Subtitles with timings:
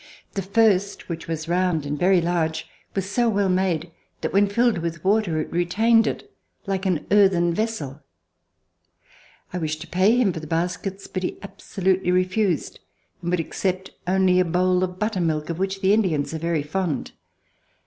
[0.33, 4.79] The first, which was round and very large, was so well made that, when filled
[4.79, 6.33] with water, it retained it
[6.65, 8.01] like an earthen vessel.
[9.53, 12.79] I wished to pay him for the baskets, but he absolutely refused
[13.21, 17.11] and would accept only a bowl of buttermilk of which the Indians are very fond.